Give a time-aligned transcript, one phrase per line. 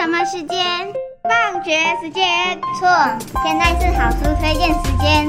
[0.00, 0.94] 什么时间？
[1.24, 2.24] 放学时间。
[2.78, 2.88] 错，
[3.42, 5.28] 现在是好书推荐时间。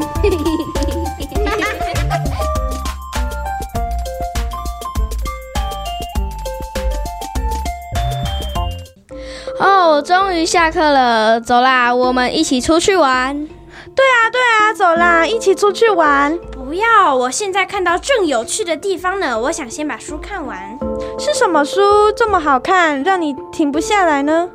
[9.59, 13.47] 哦，终于下课了，走啦，我们一起出去玩。
[13.95, 16.37] 对啊，对啊，走啦，一起出去玩。
[16.51, 20.77] 不要，我现在看到正有趣的地方呢，我想先把书看完。
[21.17, 24.47] 是什么书这么好看，让你停不下来呢？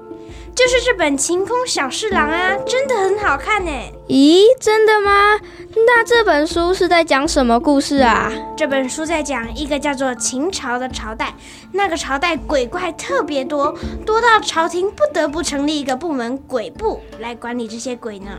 [0.55, 3.71] 就是这本《晴空小侍郎》啊，真的很好看呢。
[4.09, 5.39] 咦，真的吗？
[5.75, 8.33] 那这本书是在讲什么故事啊？
[8.57, 11.35] 这本书在讲一个叫做秦朝的朝代，
[11.73, 13.77] 那个朝代鬼怪特别多，
[14.07, 18.31] 多到朝廷不得不成立一个部门——鬼部来管理这些鬼呢。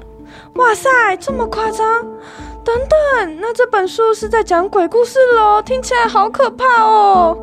[0.55, 2.01] 哇塞，这么夸张？
[2.63, 5.61] 等等，那这本书是在讲鬼故事喽？
[5.61, 7.37] 听起来好可怕哦。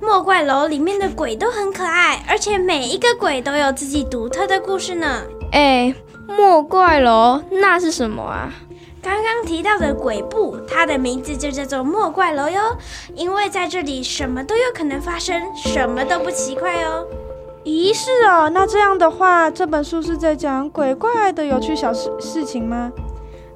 [0.00, 5.22] 莫怪楼里面的鬼都很可爱，而且每一个鬼都有自己独特的故事呢。
[5.52, 5.94] 哎，
[6.26, 8.52] 莫怪楼那是什么啊？
[9.02, 12.76] 刚刚提到的鬼部，它的名字就叫做莫怪楼哟，
[13.14, 17.06] 因为在这里什么都有可能发生，什么都不奇怪哦。
[17.64, 22.92] 咦，是哦，那这样的话，这本书是在讲鬼怪的有趣小事事情吗？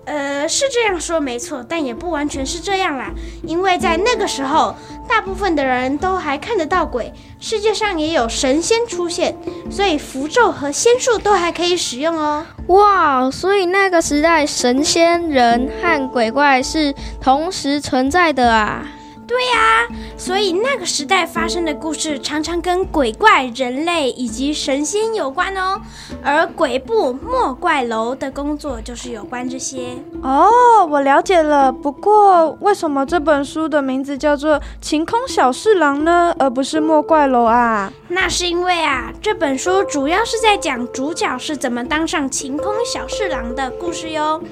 [0.07, 3.11] 呃，是这样说没错，但也不完全是这样啦。
[3.43, 4.75] 因为在那个时候，
[5.09, 9.37] 大部分的人都还看得到鬼，世界上也有神仙出现，
[9.71, 12.45] 所以符咒和仙术都还可以使用哦。
[12.69, 18.87] 哇，所以那个时代，神仙人和鬼怪是同时存在的啊。
[19.27, 25.81] 对呀、啊，所以那个时代发生的故事常常跟鬼怪、人类以及神仙有关哦。
[26.23, 30.51] 而鬼部莫怪楼的工作就是有关这些哦。
[30.91, 37.91] 我了解了，不过为什么这本书的名字叫做《晴空小侍郎》呢，而不是莫怪楼啊？
[38.09, 44.43] 那是因为啊，这本书主要是在讲主角是怎么当上晴空小侍郎的故事哟。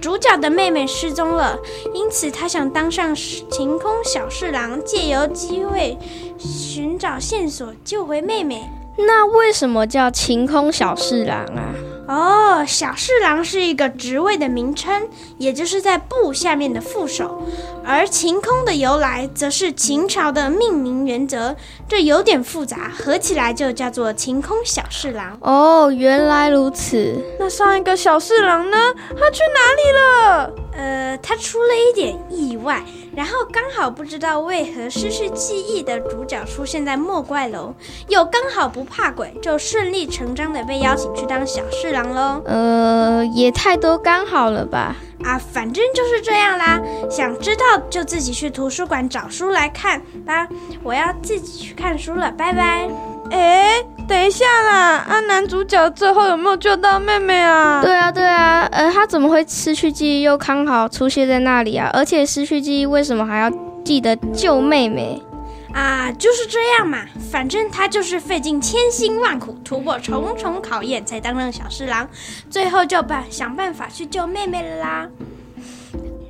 [0.00, 1.58] 主角的妹妹失踪了，
[1.92, 4.19] 因此他想当上晴空小。
[4.20, 5.96] 小侍郎借由机会
[6.38, 8.70] 寻找线索救回妹妹。
[8.98, 11.72] 那为什么叫晴空小侍郎啊？
[12.06, 15.08] 哦，小侍郎是一个职位的名称，
[15.38, 17.42] 也就是在部下面的副手。
[17.82, 21.56] 而晴空的由来，则是秦朝的命名原则，
[21.88, 25.38] 这有点复杂，合起来就叫做晴空小侍郎。
[25.40, 27.16] 哦，原来如此。
[27.38, 28.76] 那上一个小侍郎呢？
[29.18, 30.54] 他去哪里了？
[30.72, 32.82] 呃，他出了一点意外，
[33.14, 37.74] 然后刚好不知道为何失去记忆的主角出现在莫怪楼，
[38.08, 42.42] 又刚好不怕鬼，就顺理成章的被邀请去当小侍郎喽。
[42.44, 44.96] 呃，也太多刚好了吧？
[45.24, 46.80] 啊，反正就是这样啦。
[47.10, 50.48] 想知道就自己去图书馆找书来看吧。
[50.82, 52.88] 我要自己去看书了，拜拜。
[53.30, 54.96] 哎，等一下啦！
[55.08, 57.80] 啊，男主角最后有没有救到妹妹啊？
[57.80, 61.88] 对啊，对啊，呃，他怎么会失去记忆又刚好出现在那里啊？
[61.92, 63.50] 而且失去记忆为什么还要
[63.84, 65.22] 记得救妹妹？
[65.72, 66.98] 啊，就是这样嘛。
[67.30, 72.08] 反正他就是费尽千辛万苦，突破重重考验，才当上小侍郎，
[72.50, 75.08] 最后就办想办法去救妹妹了啦。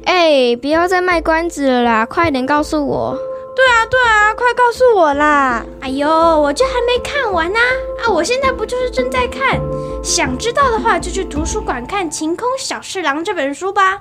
[0.04, 3.18] 哎，不要再卖关子了啦，快点告诉我。
[3.60, 5.62] 对啊，对啊，快告诉我啦！
[5.82, 7.58] 哎呦，我这还没看完呢。
[7.58, 9.60] 啊，啊，我现在不就是正在看？
[10.02, 14.00] 想知道的话，就去图书馆看《晴空小侍郎》这本书吧。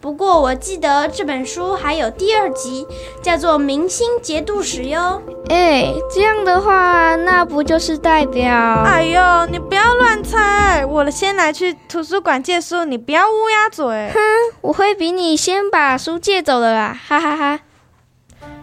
[0.00, 2.86] 不过我记得这本书还有第二集，
[3.20, 5.20] 叫做《明星节度使》哟。
[5.48, 8.48] 哎，这样的话，那不就是代表……
[8.86, 10.86] 哎呦，你不要乱猜！
[10.86, 13.84] 我先来去图书馆借书，你不要乌鸦嘴。
[14.14, 14.20] 哼，
[14.60, 17.58] 我会比你先把书借走的啦，哈哈哈。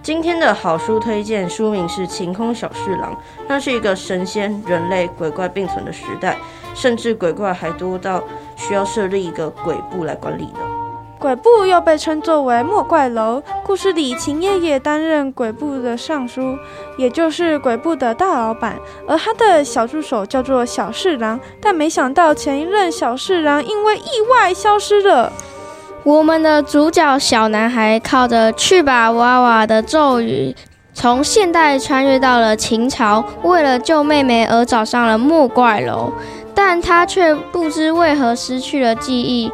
[0.07, 3.13] 今天的好书推荐书名是《晴空小侍郎》，
[3.45, 6.38] 那是一个神仙、人类、鬼怪并存的时代，
[6.73, 8.23] 甚至鬼怪还多到
[8.56, 10.59] 需要设立一个鬼部来管理呢。
[11.19, 13.44] 鬼部又被称作为莫怪楼。
[13.65, 16.56] 故事里，秦爷爷担任鬼部的尚书，
[16.98, 21.38] 也就是鬼部的大老板，而他的小助手叫做小侍郎。
[21.62, 25.33] 但没想到前一任小侍郎因为意外消失了。
[26.03, 30.55] 我们的主角小男孩靠着“去吧，娃娃”的咒语，
[30.94, 36.11] 从现代穿越到了秦朝，为了救妹妹而找上了莫怪楼，
[36.55, 39.51] 但他却不知为何失去了记忆。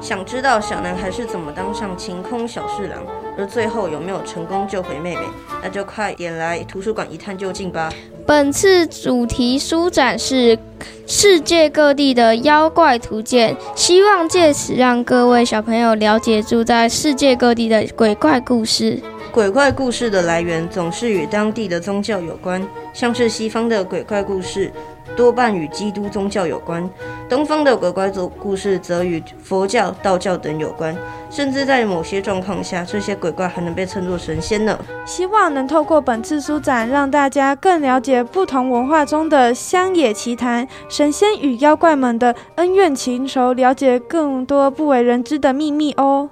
[0.00, 3.04] 想知道小男孩是怎么当上晴空小侍郎，
[3.36, 5.20] 而最后有没有成功救回妹妹？
[5.62, 7.92] 那就快点来图书馆一探究竟吧。
[8.26, 10.58] 本次主题书展是
[11.06, 18.98] 世界各地的妖怪图鉴，希望借此让各位小朋友了解住在世界各地的鬼怪故事。
[19.30, 24.72] 鬼怪故事的来源总是与当地的宗教有关，像是西方的鬼怪故事。
[25.16, 26.88] 多半与基督宗教有关，
[27.28, 30.96] 东方的鬼怪故事则与佛教、道教等有关，
[31.30, 34.78] 甚至在某些状况下，这些鬼怪还能被称作神仙呢。
[35.04, 46.30] 希望能透过本次书展，让大家更了解不同文化中的乡野奇谈、神仙与妖怪们的恩怨情仇，了解更多不为人知的秘密哦。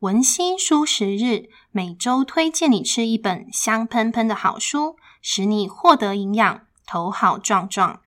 [0.00, 7.98] 文心书十日，每周推荐你吃一本香喷喷的好书，使你获得营养，头好壮壮。